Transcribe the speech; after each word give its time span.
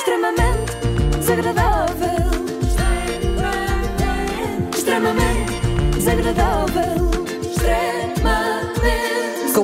extremamente 0.00 0.72
desagradável. 1.18 2.30
Extremamente 4.72 5.60
desagradável. 5.94 7.10
Extremamente. 7.42 7.89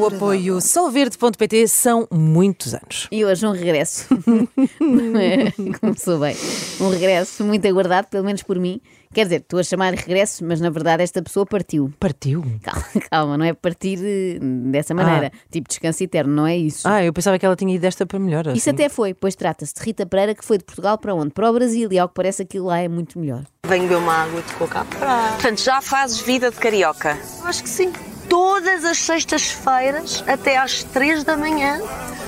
O 0.07 0.17
apoio 0.17 0.61
solverde.pt 0.61 1.67
são 1.67 2.07
muitos 2.13 2.75
anos. 2.75 3.09
E 3.11 3.25
hoje 3.25 3.45
um 3.45 3.51
regresso. 3.51 4.07
Começou 5.81 6.21
bem. 6.21 6.37
Um 6.81 6.91
regresso 6.91 7.43
muito 7.43 7.67
aguardado, 7.67 8.07
pelo 8.09 8.25
menos 8.25 8.43
por 8.43 8.57
mim. 8.59 8.81
Quer 9.13 9.25
dizer, 9.25 9.41
estou 9.41 9.59
a 9.59 9.63
chamar 9.65 9.95
de 9.95 10.03
regresso, 10.03 10.45
mas 10.45 10.61
na 10.61 10.71
verdade 10.71 11.03
esta 11.03 11.23
pessoa 11.23 11.45
partiu. 11.45 11.93
Partiu? 11.99 12.45
Calma, 12.63 12.87
calma, 13.11 13.39
não 13.39 13.45
é 13.45 13.53
partir 13.53 13.99
eh, 14.01 14.39
dessa 14.71 14.95
maneira. 14.95 15.33
Tipo 15.51 15.69
descanso 15.69 16.05
eterno, 16.05 16.35
não 16.35 16.47
é 16.47 16.57
isso. 16.57 16.87
Ah, 16.87 17.03
eu 17.03 17.13
pensava 17.13 17.39
que 17.39 17.47
ela 17.47 17.57
tinha 17.57 17.75
ido 17.75 17.81
desta 17.81 18.07
para 18.07 18.19
melhor. 18.19 18.47
Isso 18.49 18.69
assim. 18.69 18.71
até 18.71 18.89
foi, 18.89 19.15
pois 19.15 19.35
trata-se 19.35 19.75
de 19.75 19.81
Rita 19.81 20.07
Pereira 20.07 20.35
que 20.35 20.45
foi 20.45 20.59
de 20.59 20.65
Portugal 20.65 20.99
para 20.99 21.15
onde? 21.15 21.31
Para 21.31 21.51
o 21.51 21.53
Brasil 21.53 21.89
e 21.91 21.99
ao 21.99 22.09
que 22.09 22.15
parece 22.15 22.43
aquilo 22.43 22.67
lá 22.67 22.79
é 22.79 22.89
muito 22.89 23.19
melhor. 23.19 23.43
Venho 23.67 23.85
beber 23.85 23.97
uma 23.97 24.13
água 24.13 24.43
de 24.43 24.53
coca 24.53 24.81
à 24.81 24.85
praia. 24.85 25.33
Portanto, 25.33 25.63
já 25.63 25.81
fazes 25.81 26.21
vida 26.21 26.51
de 26.51 26.57
carioca. 26.59 27.19
Acho 27.43 27.63
que 27.63 27.69
sim. 27.69 27.91
Todas 28.29 28.85
as 28.85 28.99
sextas-feiras, 28.99 30.25
até 30.27 30.57
às 30.57 30.83
três 30.83 31.23
da 31.25 31.37
manhã, 31.37 31.81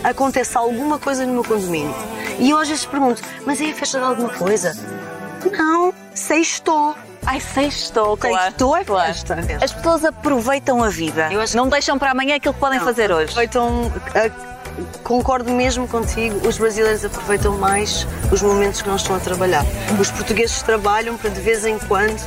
acontece 0.04 0.56
alguma 0.56 0.98
coisa 0.98 1.26
no 1.26 1.32
meu 1.34 1.44
condomínio. 1.44 1.94
E 2.38 2.50
eu 2.50 2.58
às 2.58 2.68
vezes 2.68 2.84
pergunto, 2.84 3.20
mas 3.44 3.60
é 3.60 3.70
a 3.70 3.74
festa 3.74 3.98
de 3.98 4.04
alguma 4.04 4.28
coisa? 4.30 4.76
Não, 5.52 5.92
sextou. 6.14 6.94
Ai, 7.26 7.40
sextou, 7.40 8.16
claro. 8.16 8.36
Sextou 8.44 8.76
é 8.76 8.84
claro. 8.84 9.12
festa. 9.12 9.38
As 9.60 9.72
pessoas 9.72 10.04
aproveitam 10.04 10.82
a 10.82 10.88
vida. 10.88 11.28
Eu 11.32 11.40
acho- 11.40 11.56
Não 11.56 11.68
deixam 11.68 11.98
para 11.98 12.12
amanhã 12.12 12.36
aquilo 12.36 12.54
que 12.54 12.60
podem 12.60 12.80
fazer 12.80 13.10
hoje. 13.12 13.30
Aproveitam, 13.32 13.92
ah, 14.14 14.30
concordo 15.02 15.52
mesmo 15.52 15.86
contigo, 15.88 16.46
os 16.46 16.56
brasileiros 16.56 17.04
aproveitam 17.04 17.58
mais 17.58 18.06
os 18.32 18.40
momentos 18.40 18.80
que 18.80 18.88
não 18.88 18.96
estão 18.96 19.16
a 19.16 19.20
trabalhar. 19.20 19.64
Os 20.00 20.10
portugueses 20.10 20.62
trabalham 20.62 21.16
para 21.18 21.30
de 21.30 21.40
vez 21.40 21.66
em 21.66 21.78
quando 21.80 22.18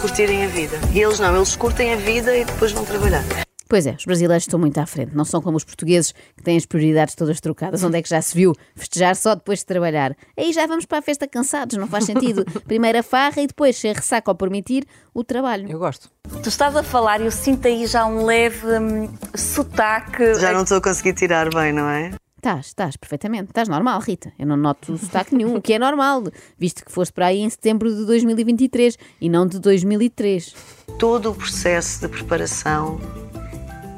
curtirem 0.00 0.44
a 0.44 0.48
vida. 0.48 0.78
E 0.92 1.00
eles 1.00 1.18
não, 1.18 1.34
eles 1.36 1.56
curtem 1.56 1.92
a 1.92 1.96
vida 1.96 2.36
e 2.36 2.44
depois 2.44 2.72
vão 2.72 2.84
trabalhar. 2.84 3.24
Pois 3.70 3.86
é, 3.86 3.94
os 3.96 4.04
brasileiros 4.04 4.42
estão 4.42 4.58
muito 4.58 4.78
à 4.78 4.84
frente. 4.84 5.14
Não 5.14 5.24
são 5.24 5.40
como 5.40 5.56
os 5.56 5.62
portugueses 5.62 6.10
que 6.36 6.42
têm 6.42 6.56
as 6.56 6.66
prioridades 6.66 7.14
todas 7.14 7.40
trocadas. 7.40 7.84
Onde 7.84 7.98
é 7.98 8.02
que 8.02 8.08
já 8.08 8.20
se 8.20 8.34
viu 8.34 8.52
festejar 8.74 9.14
só 9.14 9.36
depois 9.36 9.60
de 9.60 9.66
trabalhar? 9.66 10.16
Aí 10.36 10.52
já 10.52 10.66
vamos 10.66 10.86
para 10.86 10.98
a 10.98 11.02
festa 11.02 11.28
cansados, 11.28 11.76
não 11.76 11.86
faz 11.86 12.04
sentido. 12.04 12.44
Primeiro 12.66 12.98
a 12.98 13.02
farra 13.04 13.40
e 13.40 13.46
depois, 13.46 13.76
sem 13.76 13.92
ressaca 13.92 14.28
ao 14.28 14.34
permitir, 14.34 14.84
o 15.14 15.22
trabalho. 15.22 15.70
Eu 15.70 15.78
gosto. 15.78 16.10
Tu 16.42 16.48
estás 16.48 16.74
a 16.74 16.82
falar 16.82 17.20
e 17.20 17.26
eu 17.26 17.30
sinto 17.30 17.68
aí 17.68 17.86
já 17.86 18.04
um 18.06 18.24
leve 18.24 18.66
hum, 18.66 19.08
sotaque. 19.36 20.34
Já 20.34 20.52
não 20.52 20.64
estou 20.64 20.78
a 20.78 20.82
conseguir 20.82 21.12
tirar 21.12 21.48
bem, 21.54 21.72
não 21.72 21.88
é? 21.88 22.10
Estás, 22.40 22.68
estás, 22.68 22.96
perfeitamente. 22.96 23.50
Estás 23.50 23.68
normal, 23.68 24.00
Rita. 24.00 24.32
Eu 24.38 24.46
não 24.46 24.56
noto 24.56 24.96
sotaque 24.96 25.34
nenhum, 25.34 25.56
o 25.56 25.60
que 25.60 25.74
é 25.74 25.78
normal, 25.78 26.24
visto 26.58 26.82
que 26.82 26.90
foste 26.90 27.12
para 27.12 27.26
aí 27.26 27.40
em 27.40 27.50
setembro 27.50 27.94
de 27.94 28.06
2023 28.06 28.96
e 29.20 29.28
não 29.28 29.46
de 29.46 29.58
2003. 29.58 30.54
Todo 30.98 31.32
o 31.32 31.34
processo 31.34 32.00
de 32.00 32.08
preparação 32.08 32.98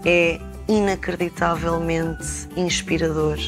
é 0.04 0.40
inacreditavelmente 0.66 2.48
inspirador 2.56 3.38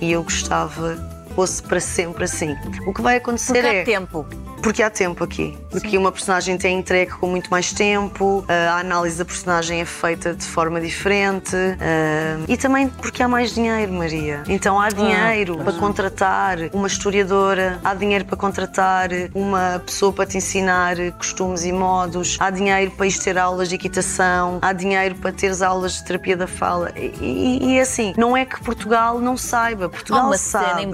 e 0.00 0.12
eu 0.12 0.22
gostava 0.22 0.96
que 1.28 1.34
fosse 1.34 1.62
para 1.62 1.78
sempre 1.78 2.24
assim. 2.24 2.56
O 2.86 2.94
que 2.94 3.02
vai 3.02 3.18
acontecer 3.18 3.52
Porque 3.52 3.66
é. 3.66 3.82
há 3.82 3.84
tempo. 3.84 4.26
Porque 4.62 4.82
há 4.82 4.90
tempo 4.90 5.24
aqui. 5.24 5.56
Porque 5.70 5.96
uma 5.96 6.12
personagem 6.12 6.56
tem 6.56 6.78
entregue 6.78 7.12
com 7.12 7.26
muito 7.26 7.50
mais 7.50 7.72
tempo, 7.72 8.44
a 8.48 8.78
análise 8.80 9.18
da 9.18 9.24
personagem 9.24 9.80
é 9.80 9.84
feita 9.84 10.34
de 10.34 10.44
forma 10.44 10.80
diferente 10.80 11.56
ah, 11.56 12.44
e 12.48 12.56
também 12.56 12.88
porque 12.88 13.22
há 13.22 13.28
mais 13.28 13.54
dinheiro, 13.54 13.92
Maria. 13.92 14.42
Então 14.48 14.80
há 14.80 14.88
dinheiro 14.88 15.58
para 15.58 15.72
contratar 15.72 16.58
uma 16.72 16.86
historiadora, 16.86 17.78
há 17.84 17.94
dinheiro 17.94 18.24
para 18.24 18.36
contratar 18.36 19.10
uma 19.34 19.82
pessoa 19.84 20.12
para 20.12 20.26
te 20.26 20.36
ensinar 20.36 20.96
costumes 21.16 21.64
e 21.64 21.72
modos, 21.72 22.36
há 22.40 22.50
dinheiro 22.50 22.90
para 22.92 23.06
ir 23.06 23.18
ter 23.18 23.38
aulas 23.38 23.68
de 23.68 23.74
equitação, 23.74 24.58
há 24.62 24.72
dinheiro 24.72 25.14
para 25.16 25.32
teres 25.32 25.62
aulas 25.62 25.94
de 25.94 26.04
terapia 26.04 26.36
da 26.36 26.46
fala. 26.46 26.92
E, 26.96 27.12
e, 27.20 27.74
e 27.74 27.80
assim, 27.80 28.14
não 28.16 28.36
é 28.36 28.44
que 28.44 28.60
Portugal 28.62 29.18
não 29.18 29.36
saiba, 29.36 29.88
Portugal 29.88 30.32
sabe. 30.38 30.84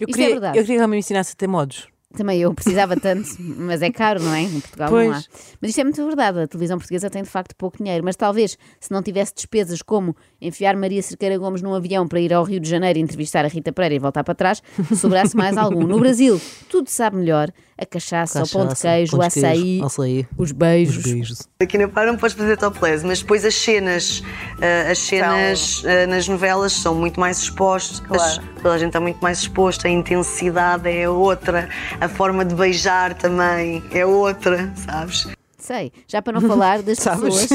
Eu 0.00 0.06
Isto 0.08 0.18
é 0.18 0.22
queria, 0.22 0.30
verdade. 0.30 0.58
eu 0.58 0.62
queria 0.62 0.76
que 0.76 0.82
ela 0.82 0.88
me 0.88 0.98
ensinasse 0.98 1.32
a 1.32 1.36
ter 1.36 1.46
modos. 1.46 1.86
Também 2.16 2.40
eu 2.40 2.52
precisava 2.52 2.96
tanto, 2.96 3.28
mas 3.38 3.82
é 3.82 3.90
caro, 3.90 4.20
não 4.22 4.34
é? 4.34 4.42
Em 4.42 4.60
Portugal 4.60 4.88
Pois. 4.88 5.08
não 5.08 5.14
há. 5.16 5.22
Mas 5.60 5.70
isto 5.70 5.80
é 5.80 5.84
muito 5.84 6.04
verdade. 6.06 6.40
A 6.40 6.46
televisão 6.48 6.76
portuguesa 6.76 7.08
tem 7.08 7.22
de 7.22 7.28
facto 7.28 7.54
pouco 7.54 7.78
dinheiro. 7.78 8.04
Mas 8.04 8.16
talvez, 8.16 8.58
se 8.80 8.90
não 8.90 9.00
tivesse 9.02 9.32
despesas 9.34 9.80
como 9.80 10.16
enfiar 10.40 10.76
Maria 10.76 11.02
Cerqueira 11.02 11.38
Gomes 11.38 11.62
num 11.62 11.72
avião 11.74 12.08
para 12.08 12.20
ir 12.20 12.32
ao 12.34 12.42
Rio 12.42 12.58
de 12.58 12.68
Janeiro 12.68 12.98
e 12.98 13.02
entrevistar 13.02 13.44
a 13.44 13.48
Rita 13.48 13.72
Pereira 13.72 13.94
e 13.94 13.98
voltar 13.98 14.24
para 14.24 14.34
trás, 14.34 14.60
sobrasse 14.96 15.36
mais 15.36 15.56
algum. 15.56 15.86
No 15.86 15.98
Brasil, 16.00 16.40
tudo 16.68 16.88
sabe 16.88 17.16
melhor. 17.16 17.50
A 17.78 17.86
cachaça, 17.86 18.42
o 18.42 18.48
pão 18.48 18.62
de 18.64 18.68
Cachaça, 18.74 18.88
queijo, 18.88 19.16
pão 19.16 19.20
o 19.24 19.28
de 19.28 19.34
queijo, 19.34 19.46
açaí, 19.46 19.80
açaí, 19.82 20.26
os 20.36 20.52
beijos. 20.52 20.96
Os 20.98 21.02
beijos. 21.12 21.48
Aqui 21.62 21.78
na 21.78 21.88
Par 21.88 22.06
não 22.06 22.16
podes 22.18 22.36
fazer 22.36 22.58
topless, 22.58 23.02
mas 23.06 23.20
depois 23.22 23.42
as 23.42 23.54
cenas, 23.54 24.22
ah, 24.60 24.90
as 24.90 24.98
cenas 24.98 25.82
ah, 25.86 26.06
nas 26.06 26.28
novelas 26.28 26.74
são 26.74 26.94
muito 26.94 27.18
mais 27.18 27.38
expostas, 27.38 28.00
Claro. 28.00 28.42
toda 28.56 28.74
a 28.74 28.78
gente 28.78 28.88
está 28.88 29.00
muito 29.00 29.18
mais 29.22 29.38
exposta, 29.38 29.88
a 29.88 29.90
intensidade 29.90 30.90
é 30.90 31.08
outra, 31.08 31.70
a 32.00 32.08
forma 32.08 32.44
de 32.44 32.54
beijar 32.54 33.14
também 33.14 33.82
é 33.92 34.04
outra, 34.04 34.72
sabes? 34.74 35.28
Sei, 35.70 35.92
já 36.08 36.20
para 36.20 36.32
não 36.32 36.48
falar 36.48 36.82
das 36.82 36.98
pessoas 36.98 37.46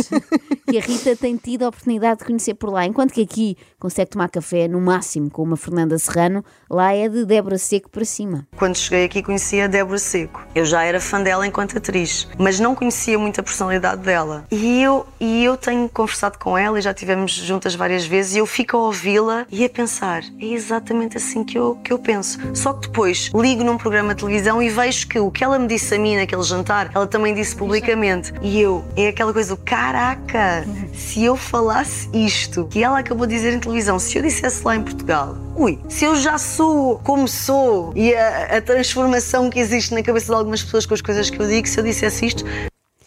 que 0.70 0.78
a 0.78 0.81
Rita 0.81 1.18
tem 1.18 1.36
tido 1.36 1.64
a 1.64 1.68
oportunidade 1.68 2.20
de 2.20 2.26
conhecer 2.26 2.53
por 2.53 2.72
lá. 2.72 2.86
Enquanto 2.86 3.12
que 3.12 3.22
aqui 3.22 3.58
consegue 3.78 4.12
tomar 4.12 4.30
café, 4.30 4.70
no 4.70 4.80
máximo, 4.80 5.30
com 5.30 5.44
uma 5.44 5.58
Fernanda 5.58 6.00
Serrano, 6.00 6.42
lá 6.70 6.94
é 6.94 7.09
de 7.09 7.26
Débora 7.26 7.58
Seco 7.58 7.90
para 7.90 8.06
cima. 8.06 8.48
Quando 8.56 8.78
cheguei 8.78 9.03
aqui 9.03 9.22
conhecia 9.22 9.66
a 9.66 9.68
Débora 9.68 9.98
Seco. 9.98 10.42
Eu 10.56 10.64
já 10.64 10.86
era 10.86 11.02
fã 11.02 11.22
dela 11.22 11.46
enquanto 11.46 11.78
atriz, 11.78 12.26
mas 12.40 12.58
não 12.58 12.74
conhecia 12.74 13.20
muito 13.20 13.42
a 13.42 13.44
personalidade 13.44 14.02
dela. 14.02 14.46
E 14.50 14.82
eu, 14.82 15.06
e 15.20 15.44
eu 15.44 15.58
tenho 15.58 15.90
conversado 15.90 16.40
com 16.40 16.58
ela 16.58 16.80
e 16.80 16.82
já 16.82 16.92
estivemos 16.92 17.34
juntas 17.34 17.76
várias 17.76 18.06
vezes 18.06 18.36
e 18.36 18.38
eu 18.38 18.46
fico 18.46 18.78
a 18.78 18.80
ouvi-la 18.80 19.46
e 19.52 19.66
a 19.66 19.70
pensar, 19.70 20.24
é 20.40 20.46
exatamente 20.46 21.18
assim 21.18 21.44
que 21.44 21.58
eu, 21.58 21.78
que 21.84 21.92
eu 21.92 22.00
penso. 22.00 22.40
Só 22.53 22.72
que 22.72 22.88
depois 22.88 23.30
ligo 23.36 23.62
num 23.62 23.78
programa 23.78 24.16
de 24.16 24.24
televisão 24.24 24.64
e 24.64 24.70
vejo 24.70 25.06
que 25.06 25.20
o 25.20 25.30
que 25.30 25.44
ela 25.44 25.59
me 25.59 25.68
disse 25.68 25.94
a 25.94 26.00
mim 26.00 26.16
naquele 26.16 26.44
jantar, 26.44 26.90
ela 26.96 27.06
também 27.06 27.36
disse 27.36 27.53
publicamente. 27.53 28.05
E 28.42 28.60
eu, 28.60 28.84
é 28.96 29.08
aquela 29.08 29.34
coisa 29.34 29.56
do 29.56 29.62
caraca, 29.62 30.66
se 30.94 31.24
eu 31.24 31.36
falasse 31.36 32.10
isto 32.14 32.68
que 32.70 32.84
ela 32.84 33.00
acabou 33.00 33.26
de 33.26 33.36
dizer 33.36 33.54
em 33.54 33.60
televisão, 33.60 33.98
se 34.00 34.18
eu 34.18 34.22
dissesse 34.22 34.64
lá 34.64 34.76
em 34.76 34.84
Portugal, 34.84 35.38
ui, 35.56 35.80
se 35.90 36.06
eu 36.06 36.16
já 36.16 36.38
sou 36.38 37.00
como 37.00 37.28
sou 37.28 37.92
e 37.96 38.14
a, 38.14 38.58
a 38.58 38.62
transformação 38.62 39.50
que 39.50 39.60
existe 39.60 39.94
na 39.94 40.04
cabeça 40.04 40.28
de 40.28 40.34
algumas 40.34 40.64
pessoas 40.64 40.86
com 40.86 40.94
as 40.94 41.02
coisas 41.02 41.30
que 41.30 41.40
eu 41.40 41.48
digo, 41.48 41.68
se 41.68 41.80
eu 41.80 41.84
dissesse 41.84 42.26
isto, 42.26 42.44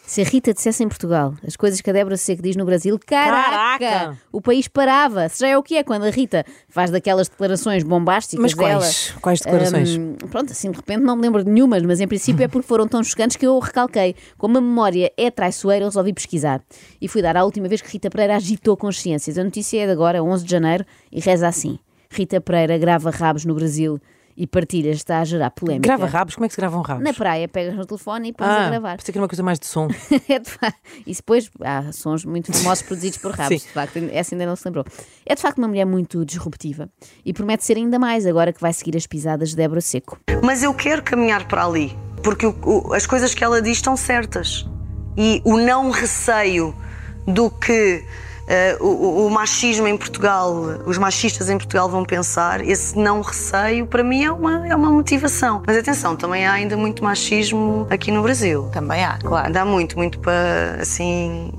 Se 0.09 0.21
a 0.21 0.23
Rita 0.23 0.55
dissesse 0.55 0.83
em 0.83 0.87
Portugal 0.87 1.35
as 1.47 1.55
coisas 1.55 1.81
que 1.81 1.87
a 1.87 1.93
Débora 1.93 2.17
Seco 2.17 2.41
diz 2.41 2.55
no 2.55 2.65
Brasil, 2.65 2.97
caraca! 3.05 3.77
Caraca! 3.77 4.17
O 4.31 4.41
país 4.41 4.67
parava. 4.67 5.29
Se 5.29 5.41
já 5.41 5.49
é 5.49 5.55
o 5.55 5.61
que 5.61 5.75
é 5.75 5.83
quando 5.83 6.03
a 6.03 6.09
Rita 6.09 6.43
faz 6.67 6.89
daquelas 6.89 7.29
declarações 7.29 7.83
bombásticas 7.83 8.41
Mas 8.41 8.55
dela. 8.55 8.79
quais? 8.79 9.11
Quais 9.21 9.39
declarações? 9.39 9.95
hum, 9.95 10.15
pronto, 10.31 10.51
assim 10.51 10.71
de 10.71 10.77
repente 10.77 11.01
não 11.01 11.15
me 11.15 11.21
lembro 11.21 11.43
de 11.43 11.51
nenhumas, 11.51 11.83
mas 11.83 12.01
em 12.01 12.07
princípio 12.07 12.43
é 12.43 12.47
porque 12.47 12.67
foram 12.67 12.87
tão 12.87 13.03
chocantes 13.03 13.37
que 13.37 13.45
eu 13.45 13.59
recalquei. 13.59 14.15
Como 14.35 14.57
a 14.57 14.61
memória 14.61 15.13
é 15.15 15.29
traiçoeira, 15.29 15.85
eu 15.85 15.89
resolvi 15.89 16.11
pesquisar. 16.11 16.59
E 16.99 17.07
fui 17.07 17.21
dar 17.21 17.37
a 17.37 17.43
última 17.43 17.67
vez 17.67 17.79
que 17.79 17.91
Rita 17.91 18.09
Pereira 18.09 18.35
agitou 18.35 18.75
consciências. 18.75 19.37
A 19.37 19.43
notícia 19.43 19.79
é 19.79 19.85
de 19.85 19.91
agora, 19.91 20.23
11 20.23 20.43
de 20.43 20.49
janeiro, 20.49 20.85
e 21.11 21.19
reza 21.19 21.47
assim: 21.47 21.77
Rita 22.09 22.41
Pereira 22.41 22.79
grava 22.79 23.11
rabos 23.11 23.45
no 23.45 23.53
Brasil 23.53 24.01
e 24.41 24.47
partilha 24.47 24.89
está 24.91 25.19
a 25.19 25.25
gerar 25.25 25.49
polémica. 25.51 25.85
Grava 25.85 26.05
rabos? 26.07 26.33
Como 26.35 26.45
é 26.45 26.47
que 26.47 26.55
se 26.55 26.61
gravam 26.61 26.81
rabos? 26.81 27.03
Na 27.03 27.13
praia, 27.13 27.45
pegas 27.47 27.75
no 27.75 27.85
telefone 27.85 28.29
e 28.29 28.33
pões 28.33 28.49
a 28.49 28.67
ah, 28.67 28.69
gravar. 28.69 28.97
pensei 28.97 29.11
que 29.11 29.17
era 29.17 29.23
uma 29.23 29.27
coisa 29.27 29.43
mais 29.43 29.59
de 29.59 29.65
som. 29.65 29.89
É 30.29 30.39
de 30.39 30.49
facto. 30.49 30.79
E 31.05 31.13
depois 31.13 31.51
há 31.61 31.91
sons 31.91 32.23
muito 32.23 32.53
famosos 32.53 32.83
produzidos 32.83 33.17
por 33.17 33.31
rabos, 33.31 33.59
Sim. 33.61 33.67
de 33.67 33.73
facto, 33.73 33.97
essa 34.13 34.33
ainda 34.33 34.45
não 34.45 34.55
se 34.55 34.65
lembrou. 34.65 34.85
É 35.25 35.35
de 35.35 35.41
facto 35.41 35.57
uma 35.57 35.67
mulher 35.67 35.85
muito 35.85 36.23
disruptiva 36.23 36.89
e 37.25 37.33
promete 37.33 37.65
ser 37.65 37.75
ainda 37.75 37.99
mais 37.99 38.25
agora 38.25 38.53
que 38.53 38.61
vai 38.61 38.71
seguir 38.71 38.95
as 38.95 39.05
pisadas 39.05 39.49
de 39.49 39.55
Débora 39.57 39.81
Seco. 39.81 40.17
mas 40.41 40.63
eu 40.63 40.73
quero 40.73 41.03
caminhar 41.03 41.45
para 41.47 41.65
ali, 41.65 41.97
porque 42.23 42.45
o- 42.45 42.55
o- 42.63 42.93
as 42.93 43.05
coisas 43.05 43.33
que 43.33 43.43
ela 43.43 43.61
diz 43.61 43.73
estão 43.77 43.97
certas. 43.97 44.65
E 45.17 45.41
o 45.43 45.57
não 45.57 45.89
receio 45.91 46.73
do 47.27 47.49
que 47.49 48.05
eh, 48.49 48.75
o, 48.81 49.25
o- 49.27 49.29
machismo 49.29 49.87
em 49.87 49.95
Portugal, 49.95 50.51
os 50.85 50.97
machistas 50.97 51.49
em 51.49 51.57
Portugal 51.57 51.87
vão 51.87 52.03
pensar, 52.03 52.65
esse 52.67 52.97
não 52.97 53.21
receio 53.21 53.85
para 53.85 54.03
mim 54.03 54.23
é 54.25 54.31
uma, 54.31 54.67
é 54.67 54.75
uma 54.75 54.89
motivação. 54.89 55.61
Mas 55.65 55.77
atenção, 55.77 56.15
também 56.15 56.45
há 56.47 56.53
ainda 56.53 56.75
muito 56.75 57.03
machismo 57.03 57.85
aqui 57.89 58.11
no 58.11 58.21
Brasil. 58.23 58.67
Também 58.73 59.03
há, 59.05 59.17
claro. 59.19 59.45
Ainda 59.47 59.61
há 59.61 59.65
muito, 59.65 59.95
muito 59.97 60.19
para 60.19 60.77
assim. 60.81 61.51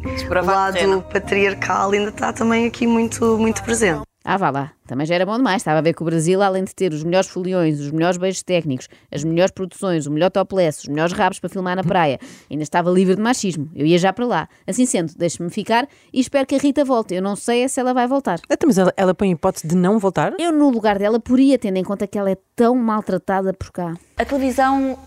O 0.43 0.47
lado 0.47 0.79
patriarcal 1.13 1.93
ainda 1.93 2.11
está 2.11 2.33
também 2.33 2.67
aqui 2.67 2.87
muito, 2.87 3.39
muito 3.39 3.63
presente. 3.63 4.03
Ah, 4.23 4.37
vá 4.37 4.51
lá, 4.51 4.73
também 4.87 5.07
já 5.07 5.15
era 5.15 5.25
bom 5.25 5.37
demais. 5.37 5.63
Estava 5.63 5.79
a 5.79 5.83
ver 5.83 5.95
que 5.95 6.03
o 6.03 6.05
Brasil, 6.05 6.43
além 6.43 6.63
de 6.63 6.75
ter 6.75 6.93
os 6.93 7.03
melhores 7.03 7.29
foliões, 7.29 7.81
os 7.81 7.91
melhores 7.91 8.19
beijos 8.19 8.43
técnicos, 8.43 8.87
as 9.11 9.25
melhores 9.25 9.51
produções, 9.51 10.07
o 10.07 10.11
melhor 10.11 10.31
topless, 10.31 10.81
os 10.81 10.89
melhores 10.89 11.15
rabos 11.15 11.39
para 11.39 11.49
filmar 11.49 11.75
na 11.75 11.83
praia, 11.83 12.19
ainda 12.51 12.63
estava 12.63 12.91
livre 12.91 13.17
de 13.17 13.23
machismo. 13.23 13.71
Eu 13.75 13.87
ia 13.87 13.99
já 13.99 14.13
para 14.13 14.27
lá. 14.27 14.49
Assim 14.67 14.85
sendo, 14.85 15.15
deixe-me 15.17 15.49
ficar 15.49 15.89
e 16.13 16.21
espero 16.21 16.47
que 16.47 16.55
a 16.55 16.59
Rita 16.59 16.85
volte. 16.85 17.15
Eu 17.15 17.23
não 17.23 17.35
sei 17.35 17.63
é 17.63 17.69
se 17.69 17.81
ela 17.81 17.95
vai 17.95 18.07
voltar. 18.07 18.39
Até, 18.49 18.67
mas 18.67 18.77
ela, 18.77 18.93
ela 18.95 19.15
põe 19.15 19.31
hipótese 19.31 19.67
de 19.67 19.75
não 19.75 19.99
voltar? 19.99 20.35
Eu, 20.39 20.53
no 20.53 20.69
lugar 20.69 20.99
dela, 20.99 21.19
poria, 21.19 21.59
tendo 21.59 21.79
em 21.79 21.85
conta 21.85 22.07
que 22.07 22.19
ela 22.19 22.31
é 22.31 22.37
tão 22.55 22.75
maltratada 22.75 23.55
por 23.55 23.73
cá. 23.73 23.95
A 24.19 24.25
televisão, 24.25 24.99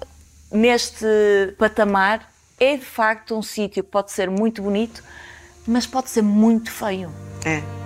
neste 0.51 1.05
patamar, 1.59 2.31
é 2.59 2.77
de 2.77 2.85
facto 2.85 3.37
um 3.37 3.43
sítio 3.43 3.83
que 3.83 3.89
pode 3.91 4.11
ser 4.11 4.29
muito 4.29 4.63
bonito, 4.63 5.03
mas 5.67 5.85
pode 5.85 6.09
ser 6.09 6.23
muito 6.23 6.71
feio. 6.71 7.11
É. 7.45 7.82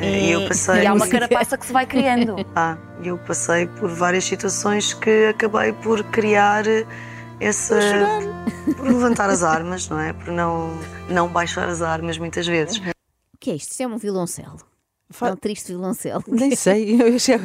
É, 0.00 0.20
E 0.20 0.30
eu 0.32 0.48
passei. 0.48 0.82
e 0.82 0.86
há 0.86 0.92
uma 0.94 1.06
carapaça 1.08 1.56
que 1.58 1.66
se 1.66 1.72
vai 1.72 1.86
criando. 1.86 2.36
Ah, 2.56 2.76
eu 3.04 3.18
passei 3.18 3.66
por 3.66 3.88
várias 3.90 4.24
situações 4.24 4.94
que 4.94 5.26
acabei 5.26 5.72
por 5.72 6.02
criar 6.04 6.64
essa. 7.38 7.78
Por 8.76 8.86
levantar 8.86 9.30
as 9.30 9.42
armas, 9.42 9.88
não 9.88 9.98
é? 9.98 10.12
Por 10.12 10.32
não, 10.32 10.70
não 11.08 11.28
baixar 11.28 11.68
as 11.68 11.82
armas 11.82 12.18
muitas 12.18 12.46
vezes. 12.46 12.78
O 12.78 13.38
que 13.38 13.50
é 13.50 13.54
isto? 13.54 13.72
Isso 13.72 13.82
é 13.82 13.86
um 13.86 13.96
violoncelo. 13.96 14.58
Fa- 15.10 15.28
É 15.28 15.32
um 15.32 15.36
triste 15.36 15.68
violoncelo. 15.68 16.22
Nem 16.28 16.54
sei, 16.56 17.00
eu 17.00 17.14
achei- 17.16 17.38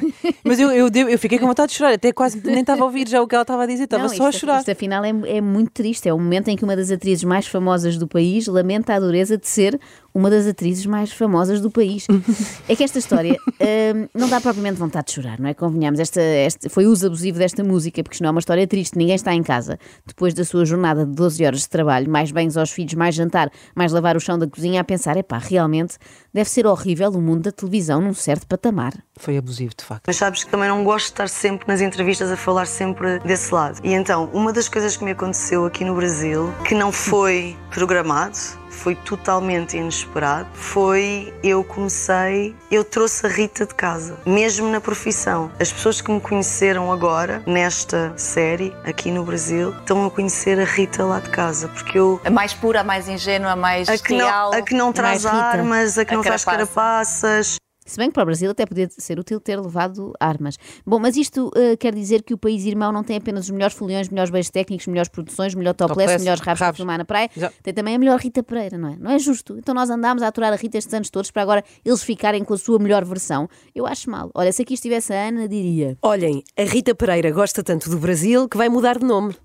mas 0.44 0.60
eu, 0.60 0.72
eu, 0.72 0.88
eu 0.88 1.20
fiquei 1.20 1.40
com 1.40 1.48
vontade 1.48 1.72
de 1.72 1.78
chorar, 1.78 1.94
até 1.94 2.12
quase 2.14 2.40
nem 2.44 2.60
estava 2.62 2.82
a 2.82 2.86
ouvir 2.86 3.08
já 3.08 3.22
o 3.22 3.28
que 3.28 3.36
ela 3.36 3.42
estava 3.42 3.64
a 3.64 3.66
dizer, 3.66 3.86
estava 3.86 4.04
Não, 4.04 4.10
só 4.10 4.28
a 4.28 4.32
chorar. 4.32 4.60
Isto 4.60 4.72
afinal 4.72 5.04
é, 5.04 5.10
é 5.10 5.42
muito 5.42 5.72
triste. 5.72 6.08
É 6.08 6.14
o 6.14 6.18
momento 6.20 6.48
em 6.50 6.56
que 6.56 6.64
uma 6.64 6.76
das 6.76 6.92
atrizes 6.92 7.24
mais 7.24 7.48
famosas 7.48 7.98
do 7.98 8.08
país 8.08 8.48
lamenta 8.48 8.94
a 8.94 9.00
dureza 9.00 9.38
de 9.38 9.48
ser 9.48 9.80
uma 10.14 10.30
das 10.30 10.48
atrizes 10.48 10.86
mais 10.86 11.12
famosas 11.12 11.60
do 11.60 11.70
país. 11.70 12.08
é 12.70 12.76
que 12.76 12.84
esta 12.84 13.00
história 13.00 13.36
hum, 13.60 14.08
não 14.14 14.30
dá 14.30 14.40
propriamente 14.40 14.76
vontade 14.80 15.08
de 15.08 15.14
chorar, 15.14 15.40
não 15.40 15.50
é? 15.50 15.54
Convenhamos. 15.54 16.00
Esta, 16.00 16.22
este, 16.22 16.70
foi 16.70 16.86
uso 16.86 17.08
abusivo 17.08 17.38
desta 17.38 17.64
música, 17.64 18.02
porque 18.04 18.18
senão 18.18 18.30
é 18.30 18.32
uma 18.32 18.40
história 18.40 18.66
triste. 18.66 18.98
Ninguém 18.98 19.16
está 19.16 19.34
em 19.34 19.44
casa 19.44 19.78
depois 20.06 20.34
da 20.34 20.46
sua 20.46 20.64
jornada 20.66 21.06
de 21.06 21.12
12 21.14 21.46
horas 21.46 21.62
de 21.62 21.70
trabalho, 21.70 22.10
mais 22.10 22.32
bens 22.32 22.56
aos 22.56 22.72
filhos, 22.72 22.94
mais 22.94 23.16
jantar, 23.16 23.50
mais 23.76 23.92
lavar 23.92 24.16
o 24.16 24.20
chão 24.20 24.38
da 24.40 24.48
cozinha, 24.48 24.80
a 24.80 24.84
pensar: 24.84 25.18
epá, 25.18 25.38
realmente 25.38 25.98
deve 26.36 26.50
ser 26.50 26.68
horrível 26.68 27.12
o 27.12 27.22
mundo 27.22 27.44
da 27.44 27.52
televisão 27.52 28.02
num 28.02 28.14
certo 28.14 28.46
patamar. 28.46 28.94
Foi 29.16 29.38
abusivo, 29.38 29.74
de 29.74 29.86
facto. 29.86 30.04
Mas 30.06 30.18
sabes 30.18 30.44
que 30.44 30.52
também 30.52 30.68
não 30.68 30.84
gosto 30.84 31.06
de 31.06 31.12
estar 31.14 31.30
sempre 31.30 31.66
nas 31.66 31.80
entrevistas 31.80 32.30
a 32.30 32.36
falar 32.36 32.68
sempre 32.68 33.20
desse 33.20 33.54
lado. 33.54 33.80
E 33.82 33.94
então, 33.94 34.30
uma 34.34 34.52
das 34.52 34.68
coisas 34.68 34.98
que 34.98 35.06
me 35.06 35.12
aconteceu 35.12 35.66
aqui 35.66 35.86
no 35.86 35.96
Brasil, 35.96 36.54
que 36.68 36.76
não 36.76 36.92
foi 36.92 37.56
programado, 37.72 38.38
foi 38.75 38.95
totalmente 38.95 39.77
inesperado, 39.77 40.48
foi 40.54 41.33
eu 41.44 41.63
comecei, 41.63 42.56
eu 42.69 42.83
trouxe 42.83 43.25
a 43.25 43.30
Rita 43.30 43.66
de 43.66 43.74
casa, 43.74 44.18
mesmo 44.25 44.68
na 44.69 44.80
profissão. 44.81 45.51
As 45.60 45.72
pessoas 45.72 46.01
que 46.01 46.12
me 46.12 46.19
conheceram 46.22 46.92
agora, 46.92 47.42
nesta 47.48 48.13
série, 48.18 48.75
aqui 48.83 49.10
no 49.12 49.24
Brasil, 49.24 49.72
estão 49.80 50.06
a 50.06 50.12
conhecer 50.12 50.60
a 50.60 50.66
Rita 50.66 51.04
lá 51.04 51.19
de 51.19 51.30
casa, 51.30 51.68
porque 51.69 51.98
eu 51.98 52.19
A 52.24 52.30
mais 52.30 52.54
pura, 52.54 52.81
a 52.81 52.83
mais 52.83 53.07
ingênua, 53.07 53.51
a 53.51 53.56
mais 53.56 53.88
a 53.89 53.98
que, 53.98 54.13
não, 54.13 54.25
real. 54.25 54.54
a 54.54 54.62
que 54.62 54.74
não 54.75 54.92
traz 54.92 55.25
armas, 55.25 55.98
a 55.98 56.06
que 56.06 56.13
A 56.13 56.18
não 56.18 56.24
carapaça. 56.24 56.51
carapaças. 56.51 57.56
Se 57.86 57.98
bem 57.98 58.08
que 58.10 58.14
para 58.16 58.24
o 58.24 58.26
Brasil 58.26 58.50
até 58.50 58.66
podia 58.66 58.90
ser 58.90 59.20
útil 59.20 59.40
ter 59.40 59.60
levado 59.60 60.12
armas. 60.20 60.58
Bom, 60.84 60.98
mas 61.00 61.16
isto 61.16 61.52
eh, 61.56 61.78
quer 61.78 61.94
dizer 61.94 62.24
que 62.24 62.34
o 62.34 62.38
país 62.38 62.66
irmão 62.66 62.92
não 62.92 63.04
tem 63.04 63.18
apenas 63.18 63.46
os 63.46 63.52
melhores 63.52 63.76
foliões, 63.78 64.10
melhores 64.10 64.32
beijos 64.32 64.50
técnicos, 64.50 64.88
melhores 64.88 65.08
produções, 65.08 65.54
melhor 65.54 65.76
topless, 65.76 66.00
Topless, 66.00 66.24
melhores 66.24 66.42
rabos 66.42 66.60
para 66.60 66.74
filmar 66.74 66.98
na 66.98 67.06
praia. 67.06 67.30
Já. 67.38 67.52
Tem 67.62 67.74
também 67.74 67.96
a 67.96 68.00
melhor 68.00 68.20
Rita 68.20 68.42
Pereira, 68.42 68.76
não 68.76 68.90
é? 68.90 68.96
Não 69.00 69.12
é 69.12 69.20
justo. 69.20 69.56
Então 69.60 69.76
nós 69.76 69.90
andámos 69.92 70.24
a 70.24 70.28
aturar 70.28 70.52
a 70.52 70.56
Rita 70.56 70.80
estes 70.80 70.94
anos 70.96 71.12
todos 71.12 71.30
para 71.30 71.44
agora 71.44 71.64
eles 71.86 72.02
ficarem 72.02 72.44
com 72.44 72.56
a 72.56 72.58
sua 72.58 72.80
melhor 72.80 73.06
versão. 73.06 73.48
Eu 73.76 73.86
acho 73.86 74.10
mal. 74.10 74.31
Olha, 74.34 74.52
se 74.52 74.64
aqui 74.64 74.74
estivesse 74.74 75.14
a 75.14 75.28
Ana, 75.28 75.48
diria. 75.48 75.96
Olhem, 76.02 76.44
a 76.58 76.64
Rita 76.64 76.96
Pereira 76.96 77.30
gosta 77.30 77.62
tanto 77.64 77.88
do 77.90 78.00
Brasil 78.00 78.50
que 78.50 78.58
vai 78.58 78.68
mudar 78.68 78.98
de 78.98 79.06
nome 79.06 79.36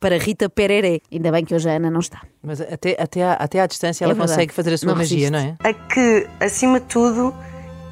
para 0.00 0.16
Rita 0.16 0.48
Pereré. 0.48 1.00
Ainda 1.12 1.30
bem 1.30 1.44
que 1.44 1.54
hoje 1.54 1.68
a 1.68 1.74
Ana 1.76 1.90
não 1.90 2.00
está. 2.00 2.22
Mas 2.42 2.62
até, 2.62 2.96
até, 2.98 3.22
à, 3.22 3.34
até 3.34 3.60
à 3.60 3.66
distância 3.66 4.04
ela 4.04 4.12
É 4.12 4.14
verdade. 4.14 4.32
consegue 4.32 4.54
fazer 4.54 4.72
a 4.72 4.78
sua 4.78 4.86
Não 4.88 4.96
magia, 4.96 5.16
resiste. 5.18 5.30
não 5.30 5.38
é? 5.38 5.56
a 5.62 5.74
que, 5.74 6.26
acima 6.40 6.80
de 6.80 6.86
tudo, 6.86 7.34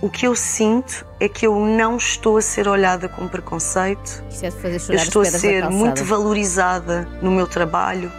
o 0.01 0.09
que 0.09 0.27
eu 0.27 0.37
sinto 0.37 1.05
é 1.19 1.29
que 1.29 1.47
eu 1.47 1.59
não 1.59 1.97
estou 1.97 2.37
a 2.37 2.43
ser 2.43 2.69
olhada 2.69 3.09
com 3.09 3.27
preconceito, 3.27 4.23
é 4.43 4.49
eu 4.93 4.97
estou 4.97 5.23
a 5.23 5.25
ser 5.25 5.69
muito 5.69 6.05
valorizada 6.05 7.09
no 7.21 7.31
meu 7.31 7.47
trabalho 7.47 8.13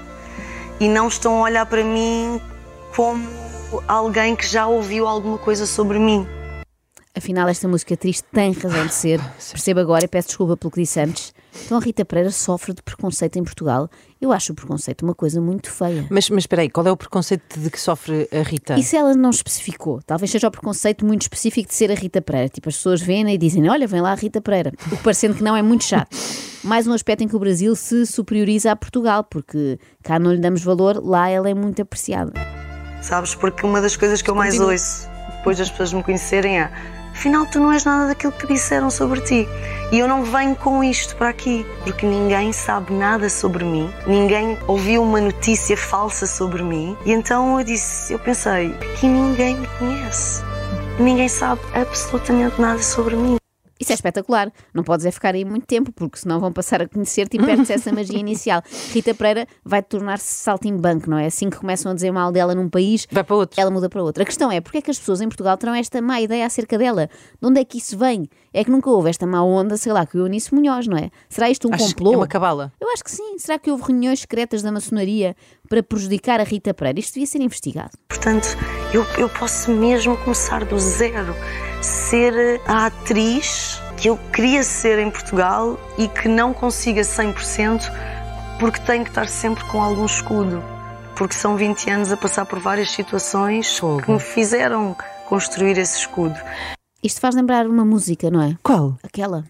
e 0.80 0.90
não 0.90 1.08
estão 1.08 1.38
a 1.38 1.42
olhar 1.42 1.66
para 1.66 1.84
mim 1.84 2.42
como 2.96 3.26
alguém 3.88 4.36
que 4.36 4.46
já 4.46 4.68
ouviu 4.68 5.08
alguma 5.08 5.38
coisa 5.38 5.66
sobre 5.66 6.00
mim. 6.00 6.28
Afinal, 7.16 7.48
esta 7.48 7.68
música 7.68 7.96
triste 7.96 8.24
tem 8.32 8.52
razão 8.54 8.86
de 8.86 8.94
ser. 8.94 9.22
Percebo 9.52 9.80
agora 9.80 10.06
e 10.06 10.08
peço 10.08 10.30
desculpa 10.30 10.58
pelo 10.58 10.72
que 10.72 10.82
disse 10.82 11.00
antes. 11.00 11.34
Então 11.66 11.78
a 11.78 11.82
Rita 11.82 12.06
Pereira 12.06 12.32
sofre 12.32 12.74
de 12.74 12.82
preconceito 12.82 13.38
em 13.38 13.44
Portugal. 13.44 13.90
Eu 14.22 14.32
acho 14.32 14.52
o 14.52 14.56
preconceito 14.56 15.04
uma 15.04 15.16
coisa 15.16 15.40
muito 15.40 15.72
feia. 15.72 16.06
Mas, 16.10 16.30
mas 16.30 16.44
espera 16.44 16.62
aí, 16.62 16.70
qual 16.70 16.86
é 16.86 16.92
o 16.92 16.98
preconceito 16.98 17.60
de 17.60 17.70
que 17.70 17.80
sofre 17.80 18.28
a 18.32 18.42
Rita? 18.42 18.78
E 18.78 18.84
se 18.84 18.96
ela 18.96 19.14
não 19.16 19.30
especificou? 19.30 20.02
Talvez 20.06 20.32
seja 20.32 20.48
o 20.48 20.52
preconceito 20.52 21.06
muito 21.06 21.24
específico 21.24 21.70
de 21.70 21.76
ser 21.76 21.92
a 21.92 21.96
Rita 21.96 22.22
Pereira. 22.22 22.50
Tipo, 22.50 22.70
as 22.70 22.76
pessoas 22.76 23.02
veem 23.02 23.30
e 23.34 23.38
dizem: 23.38 23.70
Olha, 23.70 23.88
vem 23.88 24.02
lá 24.02 24.12
a 24.12 24.16
Rita 24.16 24.42
Pereira. 24.42 24.72
O 24.88 24.98
que 24.98 25.04
parecendo 25.04 25.36
que 25.36 25.44
não 25.44 25.56
é 25.56 25.62
muito 25.62 25.84
chato. 25.84 26.16
Mais 26.64 26.86
um 26.88 26.94
aspecto 26.94 27.24
em 27.24 27.28
que 27.28 27.36
o 27.36 27.40
Brasil 27.40 27.76
se 27.76 28.06
superioriza 28.06 28.72
a 28.72 28.76
Portugal, 28.76 29.24
porque 29.24 29.80
cá 30.04 30.20
não 30.20 30.34
lhe 30.34 30.40
damos 30.40 30.62
valor, 30.62 31.02
lá 31.02 31.30
ela 31.30 31.50
é 31.50 31.54
muito 31.54 31.82
apreciada. 31.82 32.34
Sabes? 33.02 33.34
Porque 33.34 33.66
uma 33.66 33.80
das 33.80 33.96
coisas 33.96 34.22
que 34.22 34.30
eu 34.30 34.36
mais 34.36 34.60
ouço 34.60 35.08
depois 35.38 35.58
das 35.58 35.70
pessoas 35.70 35.94
me 35.94 36.04
conhecerem 36.04 36.60
é 36.60 36.70
afinal 37.20 37.46
tu 37.46 37.60
não 37.60 37.74
és 37.74 37.84
nada 37.84 38.08
daquilo 38.08 38.32
que 38.32 38.48
disseram 38.48 38.90
sobre 38.90 39.20
ti. 39.20 39.48
E 39.92 40.00
eu 40.00 40.08
não 40.08 40.24
venho 40.24 40.56
com 40.56 40.82
isto 40.82 41.18
para 41.18 41.30
aqui, 41.30 41.66
porque 41.84 42.06
ninguém 42.06 42.54
sabe 42.54 42.94
nada 42.94 43.30
sobre 43.30 43.66
mim, 43.66 43.92
ninguém 44.08 44.58
ouviu 44.68 45.04
uma 45.04 45.20
notícia 45.20 45.76
falsa 45.76 46.26
sobre 46.26 46.64
mim. 46.64 46.96
E 47.06 47.12
então 47.12 47.60
eu 47.60 47.66
disse, 47.66 48.14
eu 48.14 48.20
pensei, 48.20 48.74
que 49.00 49.06
ninguém 49.06 49.58
me 49.58 49.68
conhece. 49.78 50.42
Ninguém 50.98 51.28
sabe 51.28 51.62
absolutamente 51.74 52.60
nada 52.62 52.82
sobre 52.82 53.16
mim. 53.18 53.40
Isso 53.80 53.92
é 53.92 53.96
espetacular. 53.96 54.52
Não 54.74 54.84
podes 54.84 55.06
é 55.06 55.12
ficar 55.12 55.34
aí 55.36 55.46
muito 55.46 55.66
tempo, 55.66 55.92
porque 55.92 56.18
senão 56.20 56.40
vão 56.40 56.52
passar 56.52 56.82
a 56.82 56.88
conhecer-te 56.88 57.38
e 57.38 57.40
perde-se 57.44 57.72
essa 57.74 57.92
magia 57.94 58.18
inicial. 58.20 58.62
Rita 58.92 59.14
Pereira 59.14 59.48
vai 59.64 59.82
tornar-se 59.82 60.26
saltimbanco, 60.44 61.10
não 61.10 61.18
é? 61.18 61.28
Assim 61.28 61.50
que 61.50 61.58
começam 61.58 61.92
a 61.92 61.96
dizer 61.96 62.12
mal 62.12 62.32
dela 62.32 62.54
num 62.54 62.68
país, 62.70 63.08
Vai 63.12 63.24
para 63.24 63.36
outro. 63.36 63.60
ela 63.62 63.72
muda 63.72 63.88
para 63.90 64.04
outro. 64.04 64.22
A 64.22 64.26
questão 64.26 64.52
é, 64.52 64.60
porque 64.60 64.80
é 64.80 64.82
que 64.82 64.92
as 64.92 65.00
pessoas 65.00 65.22
em 65.22 65.28
Portugal 65.28 65.56
terão 65.58 65.74
esta 65.74 66.02
má 66.02 66.20
ideia 66.20 66.46
acerca 66.46 66.78
dela? 66.78 67.10
De 67.42 67.48
onde 67.48 67.60
é 67.62 67.64
que 67.66 67.78
isso 67.78 67.98
vem? 67.98 68.28
É 68.54 68.64
que 68.64 68.72
nunca 68.72 68.90
houve 68.90 69.10
esta 69.10 69.26
má 69.26 69.42
onda, 69.44 69.78
sei 69.78 69.94
lá, 69.94 70.06
que 70.06 70.18
o 70.18 70.22
Eunice 70.22 70.54
Munhoz, 70.54 70.88
não 70.88 70.98
é? 70.98 71.10
Será 71.30 71.50
isto 71.50 71.68
um 71.70 71.74
Acho 71.74 71.88
que 71.88 71.94
complô? 71.96 72.14
é 72.14 72.18
uma 72.18 72.28
cabala. 72.28 72.74
Eu 72.82 72.90
acho 72.92 73.04
que 73.04 73.12
sim. 73.12 73.38
Será 73.38 73.58
que 73.60 73.72
houve 73.72 73.84
reuniões 73.84 74.20
secretas 74.22 74.62
da 74.62 74.72
maçonaria 74.72 75.36
para 75.70 75.84
prejudicar 75.84 76.42
a 76.42 76.44
Rita 76.44 76.74
Pereira? 76.74 77.00
Isto 77.00 77.14
devia 77.14 77.28
ser 77.28 77.42
investigado. 77.42 77.92
Portanto, 78.08 78.58
eu, 78.92 79.06
eu 79.18 79.30
posso 79.30 79.72
mesmo 79.72 80.18
começar 80.18 80.66
do 80.66 80.78
zero, 80.80 81.36
ser 81.82 82.60
a 82.66 82.88
atriz 82.88 83.80
que 83.96 84.10
eu 84.10 84.18
queria 84.34 84.64
ser 84.64 84.98
em 84.98 85.12
Portugal 85.12 85.80
e 85.98 86.08
que 86.08 86.28
não 86.28 86.54
consiga 86.54 87.02
100% 87.02 87.84
porque 88.60 88.80
tenho 88.82 89.04
que 89.04 89.12
estar 89.12 89.28
sempre 89.28 89.64
com 89.66 89.82
algum 89.82 90.06
escudo. 90.06 90.64
Porque 91.16 91.36
são 91.36 91.56
20 91.56 91.90
anos 91.90 92.12
a 92.12 92.18
passar 92.18 92.46
por 92.46 92.60
várias 92.60 92.92
situações 92.92 93.78
Fogo. 93.78 94.02
que 94.02 94.12
me 94.12 94.20
fizeram 94.20 94.96
construir 95.28 95.78
esse 95.78 96.00
escudo. 96.00 96.36
Isto 97.04 97.22
faz 97.22 97.36
lembrar 97.36 97.68
uma 97.68 97.86
música, 97.86 98.30
não 98.32 98.42
é? 98.42 98.58
Qual? 98.64 98.98
Aquela. 99.04 99.46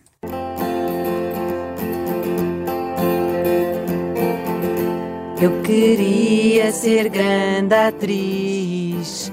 Eu 5.41 5.61
queria 5.61 6.69
ser 6.69 7.07
grande 7.07 7.73
atriz, 7.73 9.31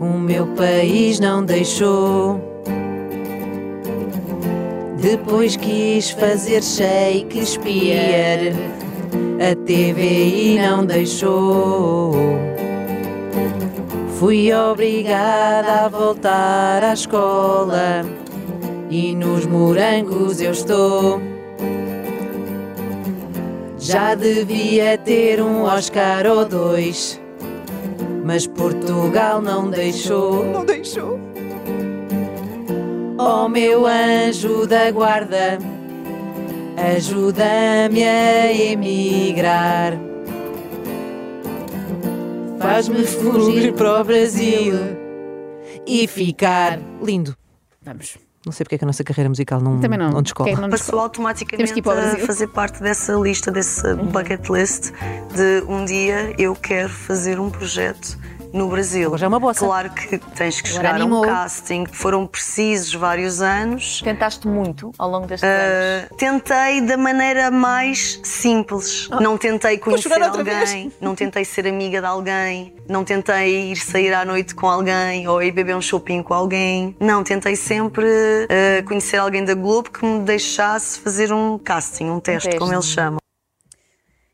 o 0.00 0.04
meu 0.16 0.46
país 0.54 1.18
não 1.18 1.44
deixou. 1.44 2.40
Depois 5.00 5.56
quis 5.56 6.10
fazer 6.10 6.62
Shakespeare, 6.62 8.54
a 9.40 9.56
TVI 9.56 10.60
não 10.60 10.86
deixou. 10.86 12.12
Fui 14.20 14.52
obrigada 14.52 15.86
a 15.86 15.88
voltar 15.88 16.84
à 16.84 16.92
escola 16.92 18.04
e 18.88 19.12
nos 19.12 19.44
morangos 19.44 20.40
eu 20.40 20.52
estou. 20.52 21.20
Já 23.78 24.14
devia 24.14 24.98
ter 24.98 25.40
um 25.40 25.62
Oscar 25.62 26.26
ou 26.26 26.44
dois, 26.44 27.20
mas 28.24 28.46
Portugal 28.46 29.40
não 29.40 29.70
deixou. 29.70 30.44
Não 30.44 30.64
deixou. 30.64 31.18
Oh 33.16 33.48
meu 33.48 33.86
anjo 33.86 34.66
da 34.66 34.90
guarda, 34.90 35.58
ajuda-me 36.96 38.04
a 38.04 38.52
emigrar. 38.52 39.98
Faz-me 42.58 43.04
fugir 43.06 43.72
para 43.74 44.00
o 44.00 44.04
Brasil 44.04 44.74
e 45.86 46.06
ficar 46.06 46.80
lindo. 47.00 47.36
Vamos. 47.82 48.27
Não 48.46 48.52
sei 48.52 48.64
porque 48.64 48.76
é 48.76 48.78
que 48.78 48.84
a 48.84 48.86
nossa 48.86 49.02
carreira 49.02 49.28
musical 49.28 49.60
não, 49.60 49.80
Também 49.80 49.98
não. 49.98 50.10
não 50.10 50.22
descola. 50.22 50.50
Não 50.60 50.70
Passou 50.70 51.00
automaticamente 51.00 51.72
a 51.72 52.26
fazer 52.26 52.46
parte 52.48 52.80
dessa 52.82 53.12
lista, 53.14 53.50
desse 53.50 53.94
bucket 53.94 54.48
list 54.48 54.92
de 55.34 55.64
um 55.68 55.84
dia 55.84 56.34
eu 56.38 56.54
quero 56.54 56.88
fazer 56.88 57.40
um 57.40 57.50
projeto 57.50 58.18
no 58.52 58.68
Brasil. 58.68 59.16
Já 59.16 59.26
é 59.26 59.28
uma 59.28 59.40
bossa. 59.40 59.64
Claro 59.64 59.90
que 59.90 60.18
tens 60.18 60.60
que 60.60 60.68
Agora 60.70 60.82
chegar 60.82 60.92
a 60.92 60.96
animou. 60.96 61.24
um 61.24 61.28
casting. 61.28 61.86
Foram 61.86 62.26
precisos 62.26 62.94
vários 62.94 63.40
anos. 63.40 64.00
Tentaste 64.02 64.46
muito 64.46 64.92
ao 64.98 65.10
longo 65.10 65.26
destes 65.26 65.48
anos. 65.48 66.10
Uh, 66.10 66.14
tentei 66.16 66.80
da 66.80 66.96
maneira 66.96 67.50
mais 67.50 68.20
simples. 68.24 69.08
não 69.20 69.36
tentei 69.36 69.78
conhecer 69.78 70.20
alguém, 70.22 70.92
não 71.00 71.14
tentei 71.14 71.44
ser 71.44 71.66
amiga 71.66 72.00
de 72.00 72.06
alguém, 72.06 72.74
não 72.88 73.04
tentei 73.04 73.72
ir 73.72 73.76
sair 73.76 74.12
à 74.12 74.24
noite 74.24 74.54
com 74.54 74.68
alguém 74.68 75.26
ou 75.28 75.42
ir 75.42 75.52
beber 75.52 75.76
um 75.76 75.80
shopping 75.80 76.22
com 76.22 76.34
alguém. 76.34 76.96
Não, 77.00 77.22
tentei 77.22 77.56
sempre 77.56 78.06
uh, 78.06 78.86
conhecer 78.86 79.16
alguém 79.16 79.44
da 79.44 79.54
Globo 79.54 79.90
que 79.90 80.04
me 80.04 80.20
deixasse 80.20 81.00
fazer 81.00 81.32
um 81.32 81.58
casting, 81.58 82.10
um 82.10 82.20
teste, 82.20 82.48
teste. 82.48 82.58
como 82.58 82.72
eles 82.72 82.86
chamam. 82.86 83.18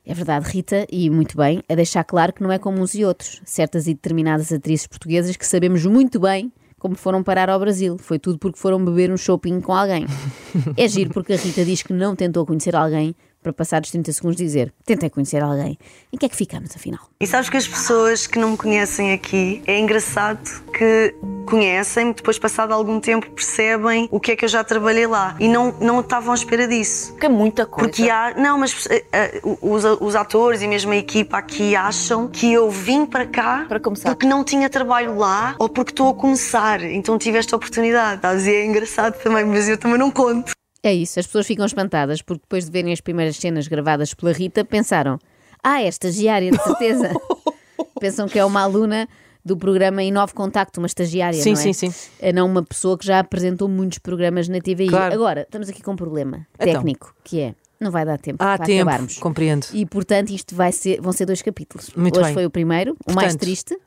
É 0.07 0.13
verdade, 0.13 0.51
Rita, 0.51 0.87
e 0.93 1.09
muito 1.09 1.37
bem, 1.37 1.63
a 1.69 1.75
deixar 1.75 2.05
claro 2.05 2.33
que 2.33 2.43
não 2.43 2.53
é 2.53 2.59
como 2.59 2.81
uns 2.81 2.95
e 2.95 3.05
outros. 3.05 3.41
Certas 3.45 3.87
e 3.87 3.95
determinadas 3.95 4.53
atrizes 4.53 4.87
portuguesas 4.87 5.35
que 5.37 5.47
sabemos 5.47 5.85
muito 5.87 6.21
bem 6.21 6.53
como 6.85 6.95
foram 6.97 7.23
parar 7.23 7.49
ao 7.49 7.59
Brasil. 7.59 7.97
Foi 7.97 8.19
tudo 8.19 8.39
porque 8.39 8.59
foram 8.59 8.85
beber 8.85 9.11
um 9.11 9.17
shopping 9.17 9.59
com 9.63 9.73
alguém. 9.73 10.07
É 10.77 10.87
giro 10.87 11.11
porque 11.11 11.33
a 11.33 11.37
Rita 11.37 11.65
diz 11.65 11.83
que 11.83 11.93
não 11.93 12.15
tentou 12.15 12.45
conhecer 12.45 12.77
alguém 12.77 13.15
para 13.45 13.53
passados 13.53 13.91
30 13.91 14.11
segundos 14.13 14.37
dizer 14.39 14.73
tentei 14.87 15.11
conhecer 15.11 15.43
alguém. 15.43 15.79
Em 16.11 16.17
que 16.17 16.25
é 16.25 16.29
que 16.29 16.35
ficamos, 16.37 16.71
afinal? 16.75 17.01
E 17.21 17.27
sabes 17.27 17.51
que 17.51 17.57
as 17.59 17.69
pessoas 17.69 18.27
que 18.27 18.39
não 18.39 18.53
me 18.53 18.57
conhecem 18.57 19.13
aqui, 19.13 19.63
é 19.67 19.79
engraçado 19.79 20.41
que 20.73 21.15
conhecem-me, 21.47 22.15
depois 22.15 22.39
passado 22.39 22.73
algum 22.73 22.99
tempo 22.99 23.31
percebem 23.31 24.09
o 24.11 24.19
que 24.19 24.33
é 24.33 24.37
que 24.37 24.47
eu 24.47 24.49
já 24.49 24.65
trabalhei 24.65 25.07
lá 25.07 25.37
e 25.39 25.47
não, 25.47 25.73
não 25.79 26.01
estavam 26.01 26.33
à 26.33 26.35
espera 26.35 26.67
disso. 26.67 27.13
Porque 27.13 27.27
é 27.27 27.29
muita 27.29 27.67
coisa. 27.67 27.91
Porque 27.91 28.09
há. 28.09 28.35
Não, 28.35 28.59
mas 28.59 28.89
eh, 28.91 29.41
os, 29.61 29.85
os 30.01 30.17
atores 30.17 30.63
e 30.63 30.67
mesmo 30.67 30.93
a 30.93 30.97
equipa 30.97 31.37
aqui 31.37 31.77
acham 31.77 32.27
que 32.29 32.51
eu 32.51 32.71
vim 32.71 33.05
para 33.05 33.27
cá 33.27 33.67
Para 33.69 33.79
começar. 33.79 34.09
porque 34.09 34.27
não 34.27 34.43
tinha 34.43 34.71
trabalho 34.71 35.17
lá 35.19 35.55
ou 35.59 35.69
porque 35.69 35.93
estou 35.93 36.09
a 36.09 36.15
começar. 36.15 36.83
Então 36.83 37.19
tive 37.19 37.37
esta 37.39 37.55
oportunidade. 37.55 38.17
Estás? 38.17 38.47
E 38.47 38.51
é 38.55 38.65
engraçado 38.65 39.15
também, 39.23 39.45
mas 39.45 39.69
eu 39.69 39.77
também 39.77 39.99
não 39.99 40.11
conto. 40.11 40.53
É 40.85 40.93
isso, 40.95 41.19
as 41.19 41.27
pessoas 41.27 41.47
ficam 41.47 41.65
espantadas 41.65 42.21
porque 42.23 42.43
depois 42.43 42.67
de 42.67 42.71
verem 42.71 42.93
as 42.93 43.01
primeiras 43.01 43.37
cenas 43.37 43.67
gravadas 43.67 44.13
pela 44.15 44.33
Rita 44.33 44.65
pensaram: 44.65 45.19
ah, 45.63 45.83
é 45.83 45.89
estagiária, 45.89 46.51
de 46.51 46.63
certeza. 46.63 47.11
Pensam 48.01 48.29
que 48.29 48.39
é 48.39 48.45
uma 48.45 48.61
aluna 48.61 49.09
do 49.45 49.57
programa 49.57 50.03
Inove 50.03 50.33
Contacto, 50.35 50.79
uma 50.81 50.87
estagiária, 50.87 51.41
Sim, 51.41 51.53
não 51.55 51.61
é? 51.61 51.63
sim, 51.63 51.73
sim. 51.73 51.95
É 52.21 52.33
não 52.33 52.47
uma 52.47 52.63
pessoa 52.63 52.97
que 52.99 53.07
já 53.07 53.19
apresentou 53.19 53.69
muitos 53.69 53.99
programas 53.99 54.49
na 54.49 54.59
TVI. 54.61 54.89
Claro. 54.89 55.15
Agora, 55.15 55.43
estamos 55.43 55.69
aqui 55.69 55.83
com 55.83 55.93
um 55.93 55.97
problema 55.97 56.47
Então. 56.59 56.75
técnico, 56.75 57.15
que 57.25 57.41
é, 57.41 57.55
não 57.81 57.91
vai 57.91 58.05
dar 58.05 58.19
tempo 58.19 58.43
Há 58.43 58.57
para 58.57 58.67
tempo, 58.67 58.89
acabarmos. 58.89 59.19
compreendo. 59.19 59.67
E, 59.73 59.85
portanto, 59.87 60.31
isto 60.31 60.55
vai 60.55 60.73
ser, 60.73 61.01
vão 61.01 61.13
ser 61.13 61.27
dois 61.27 61.41
capítulos. 61.43 61.91
Muito 61.97 62.17
Hoje 62.19 62.27
bem. 62.27 62.35
foi 62.35 62.47
o 62.47 62.51
primeiro, 62.51 62.93
o 63.07 63.13
mais 63.13 63.29
Portanto- 63.33 63.41
triste, 63.41 63.79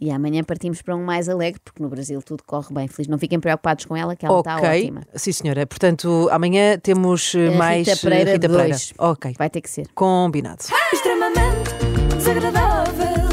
e 0.00 0.10
amanhã 0.10 0.42
partimos 0.42 0.82
para 0.82 0.94
um 0.96 1.04
mais 1.04 1.28
alegre, 1.28 1.60
porque 1.64 1.82
no 1.82 1.88
Brasil 1.88 2.20
tudo 2.22 2.42
corre 2.44 2.72
bem. 2.74 2.88
Feliz, 2.88 3.08
não 3.08 3.18
fiquem 3.18 3.38
preocupados 3.40 3.84
com 3.84 3.96
ela, 3.96 4.14
que 4.16 4.24
ela 4.26 4.38
está 4.38 4.56
ok, 4.58 4.68
ótima. 4.68 5.02
sim 5.14 5.32
senhora. 5.32 5.66
Portanto, 5.66 6.28
amanhã 6.30 6.78
temos 6.78 7.34
eh, 7.34 7.48
A 7.48 7.52
mais 7.56 7.86
Rita 7.88 8.00
Pereira 8.00 8.30
eh, 8.30 8.32
Rita 8.34 8.48
Pereira. 8.48 8.76
Ok, 8.98 9.34
Vai 9.38 9.50
ter 9.50 9.60
que 9.60 9.70
ser. 9.70 9.88
combinado. 9.94 10.62
extremamente 10.92 11.70
desagradável. 12.16 13.24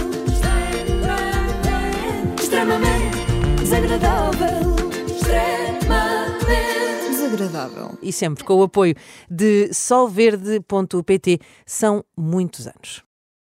Extremamente 2.40 3.18
desagradável. 3.60 4.76
Extremamente 5.08 6.46
desagradável. 7.10 7.98
E 8.02 8.12
sempre 8.14 8.44
com 8.44 8.56
o 8.56 8.64
apoio 8.64 8.96
de 9.30 9.74
solverde.pt. 9.74 11.40
São 11.66 12.04
muitos 12.18 12.68
anos. 12.68 13.04